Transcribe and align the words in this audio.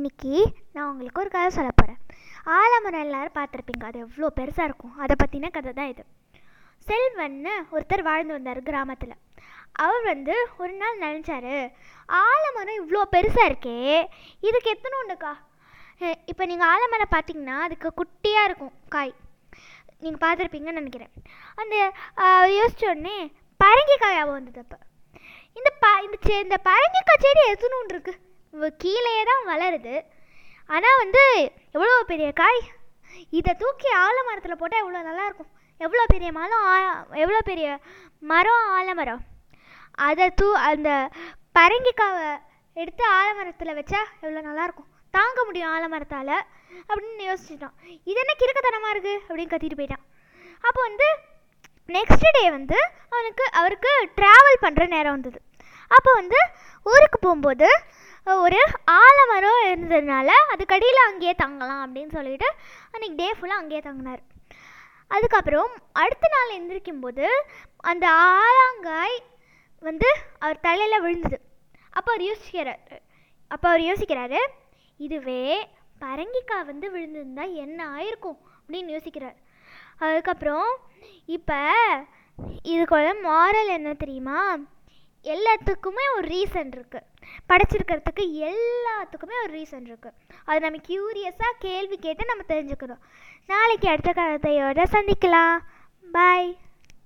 இன்னைக்கு 0.00 0.34
நான் 0.74 0.86
உங்களுக்கு 0.90 1.20
ஒரு 1.22 1.30
கதை 1.32 1.48
சொல்ல 1.56 1.70
போகிறேன் 1.78 1.98
ஆலமரம் 2.58 3.02
எல்லாரும் 3.06 3.34
பார்த்துருப்பீங்க. 3.38 3.82
அது 3.88 3.98
எவ்வளோ 4.04 4.28
பெருசாக 4.38 4.68
இருக்கும். 4.68 4.94
அதை 5.02 5.14
பற்றின 5.22 5.50
கதை 5.56 5.72
தான் 5.78 5.90
இது. 5.92 6.02
செல்வன்னு 6.86 7.52
ஒருத்தர் 7.74 8.02
வாழ்ந்து 8.06 8.36
வந்தார் 8.36 8.60
கிராமத்தில். 8.68 9.12
அவர் 9.86 10.04
வந்து 10.12 10.34
ஒரு 10.62 10.72
நாள் 10.82 11.02
நினச்சாரு 11.02 11.56
ஆலமரம் 12.22 12.80
இவ்வளோ 12.80 13.02
பெருசாக 13.16 13.50
இருக்கே 13.50 13.76
இதுக்கு 14.48 14.72
எத்தனை 14.74 14.96
உண்டுக்கா? 15.02 15.32
இப்போ 16.32 16.46
நீங்கள் 16.52 16.70
ஆலமரம் 16.72 17.12
பார்த்தீங்கன்னா 17.16 17.58
அதுக்கு 17.66 17.90
குட்டியாக 18.00 18.48
இருக்கும் 18.50 18.74
காய். 18.96 19.14
நீங்கள் 20.04 20.22
பார்த்துருப்பீங்கன்னு 20.24 20.82
நினைக்கிறேன். 20.82 21.12
அந்த 21.60 21.76
யோசிச்ச 22.58 22.82
உடனே 22.94 23.16
பரங்கிக்காய் 23.64 24.18
ஞாபகம் 24.18 24.38
வந்தது 24.38 24.64
அப்போ. 24.64 24.80
இந்த 25.58 25.70
ப 25.84 25.94
இந்த 26.08 26.18
செ 26.26 26.34
இந்த 26.48 26.58
பரங்கிக்காய் 26.70 27.24
செடி 27.26 27.44
எத்தனுண்டு 27.52 27.96
இருக்கு? 27.96 28.16
கீழே 28.50 28.72
கீழேயே 28.78 29.24
தான் 29.24 29.46
வளருது. 29.46 30.02
ஆனால் 30.66 30.96
வந்து 30.96 31.52
எவ்வளோ 31.72 32.02
பெரிய 32.06 32.32
காய்? 32.32 32.60
இதை 33.30 33.54
தூக்கி 33.54 33.88
ஆலமரத்தில் 33.94 34.54
போட்டால் 34.54 34.80
எவ்வளோ 34.80 35.02
நல்லாயிருக்கும்? 35.02 35.50
எவ்வளோ 35.78 36.04
பெரிய 36.06 36.32
மரம் 36.32 36.64
ஆ- 36.64 37.06
எவ்வளோ 37.12 37.40
பெரிய 37.44 37.78
மரம் 38.20 38.68
ஆலமரம்? 38.68 39.20
அதை 39.94 40.30
தூ 40.30 40.54
அந்த 40.54 41.10
பரங்கிக்காவை 41.58 42.40
எடுத்து 42.74 43.04
ஆலமரத்தில் 43.04 43.82
வச்சா 43.82 43.98
எவ்வளோ 44.20 44.48
நல்லாயிருக்கும்? 44.48 44.88
தாங்க 45.10 45.44
முடியும் 45.44 45.70
ஆலமரத்தால் 45.70 46.42
அப்படின்னு 46.88 47.22
யோசிச்சுட்டான். 47.22 47.76
இது 48.04 48.20
என்ன 48.20 48.34
கிறுக்கத்தனமாக 48.38 48.94
இருக்குது 48.94 49.20
அப்படின்னு 49.28 49.52
கத்திட்டு 49.52 49.78
போயிட்டான். 49.78 50.04
அப்போ 50.60 50.82
வந்து 50.82 51.18
நெக்ஸ்ட் 51.86 52.40
டே 52.40 52.50
வந்து 52.50 52.90
அவனுக்கு 53.10 53.44
அவருக்கு 53.52 54.10
ட்ராவல் 54.16 54.62
பண்ணுற 54.62 54.86
நேரம் 54.86 55.12
வந்தது. 55.12 55.42
அப்போ 55.88 56.12
வந்து 56.12 56.36
ஊருக்கு 56.84 57.18
போகும்போது 57.18 57.68
ஒரு 58.26 58.60
ஆலமரம் 58.84 59.60
இருந்ததுனால 59.70 60.30
அதுக்கடியில் 60.52 61.06
அங்கேயே 61.08 61.34
தங்கலாம் 61.34 61.82
அப்படின்னு 61.84 62.12
சொல்லிட்டு 62.16 62.48
அன்றைக்கி 62.92 63.14
டே 63.14 63.28
ஃபுல்லாக 63.36 63.62
அங்கேயே 63.62 63.82
தங்கினார். 63.86 64.22
அதுக்கப்புறம் 65.08 65.72
அடுத்த 65.92 66.28
நாள் 66.34 66.56
எந்திரிக்கும் 66.56 67.00
போது 67.00 67.26
அந்த 67.90 68.06
ஆலாங்காய் 68.10 69.16
வந்து 69.82 70.08
அவர் 70.38 70.64
தலையில் 70.66 71.00
விழுந்தது. 71.00 71.38
அப்போ 71.90 72.12
அவர் 72.12 72.24
யோசிக்கிறாரு 72.30 72.98
அப்போ 73.48 73.68
அவர் 73.68 73.80
யோசிக்கிறாரு 73.80 74.40
இதுவே 74.96 75.68
பரங்கிக்காய் 76.00 76.68
வந்து 76.70 76.86
விழுந்திருந்தா 76.96 77.54
என்ன 77.64 77.78
ஆயிருக்கும்? 77.96 78.38
அப்படின்னு 78.60 78.94
யோசிக்கிறார். 78.96 79.38
அதுக்கப்புறம் 79.98 80.68
இப்போ 81.36 81.60
இதுக்குள்ள 82.64 83.08
மாரல் 83.22 83.74
என்ன 83.78 83.94
தெரியுமா? 83.94 84.40
எல்லாத்துக்குமே 85.24 86.04
ஒரு 86.16 86.26
ரீசன் 86.28 86.70
இருக்குது 86.76 87.08
படைச்சிருக்கிறதுக்கு 87.48 88.24
எல்லாத்துக்குமே 88.50 89.36
ஒரு 89.42 89.52
ரீசன் 89.58 89.86
இருக்குது 89.90 90.16
அது 90.44 90.60
நம்ம 90.60 90.80
க்யூரியஸாக 90.88 91.54
கேள்வி 91.58 91.96
கேட்டு 91.96 92.24
நம்ம 92.24 92.44
தெரிஞ்சுக்கணும். 92.48 93.02
நாளைக்கு 93.46 93.88
அடுத்த 93.88 94.12
கதையோட 94.22 94.82
சந்திக்கலாம். 94.92 95.58
பாய் 96.12 96.58